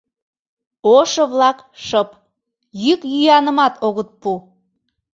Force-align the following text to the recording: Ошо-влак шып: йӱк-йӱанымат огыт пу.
Ошо-влак 0.95 1.57
шып: 1.85 2.09
йӱк-йӱанымат 2.83 3.73
огыт 3.87 4.09
пу. 4.21 4.31